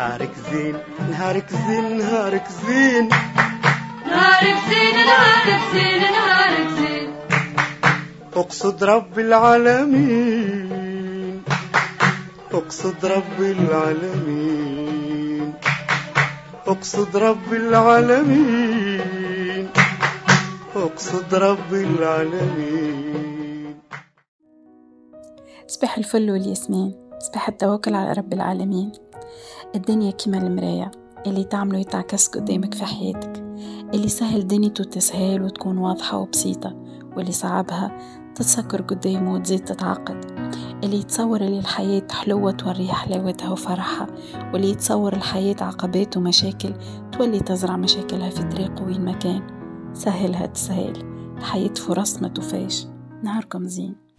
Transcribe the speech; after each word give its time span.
نهارك 0.00 0.34
زين 0.50 0.76
نهارك 1.10 1.48
زين 1.52 1.98
نهارك 1.98 2.46
زين. 2.48 3.08
نهارك 4.06 4.56
زين 4.68 4.96
نهارك 5.10 5.62
زين 5.72 6.02
نهارك 6.16 6.68
زين. 6.78 7.08
أقصد 8.36 8.84
رب 8.84 9.18
العالمين 9.18 10.62
أقصد 12.52 13.06
رب 13.06 13.40
العالمين. 13.40 15.54
أقصد 16.66 17.16
رب 17.16 17.52
العالمين 17.52 19.68
أقصد 20.76 21.34
رب 21.34 21.72
العالمين. 21.72 23.80
صباح 25.66 25.98
الفل 25.98 26.30
والياسمين 26.30 26.94
صباح 27.18 27.48
التوكل 27.48 27.94
على 27.94 28.12
رب 28.12 28.32
العالمين. 28.32 28.92
الدنيا 29.74 30.10
كيما 30.10 30.38
المراية 30.38 30.90
اللي 31.26 31.44
تعمله 31.44 31.78
يتعكس 31.78 32.28
قدامك 32.28 32.74
في 32.74 32.84
حياتك 32.84 33.42
اللي 33.94 34.08
سهل 34.08 34.46
دنيته 34.46 34.84
تسهل 34.84 35.42
وتكون 35.42 35.78
واضحة 35.78 36.18
وبسيطة 36.18 36.76
واللي 37.16 37.32
صعبها 37.32 37.98
تتسكر 38.34 38.82
قدامه 38.82 39.34
وتزيد 39.34 39.64
تتعقد 39.64 40.24
اللي 40.84 40.96
يتصور 40.96 41.40
اللي 41.40 41.58
الحياة 41.58 42.06
حلوة 42.10 42.50
توريه 42.50 42.92
حلاوتها 42.92 43.50
وفرحها 43.50 44.06
واللي 44.52 44.70
يتصور 44.70 45.12
الحياة 45.12 45.56
عقبات 45.60 46.16
ومشاكل 46.16 46.74
تولي 47.12 47.40
تزرع 47.40 47.76
مشاكلها 47.76 48.30
في 48.30 48.42
طريقه 48.42 48.84
وين 48.84 49.04
ما 49.04 49.12
كان. 49.12 49.42
سهلها 49.92 50.46
تسهل 50.46 50.92
الحياة 51.36 51.74
فرص 51.74 52.22
ما 52.22 52.28
توفاش 52.28 52.86
نهاركم 53.22 53.64
زين. 53.64 54.09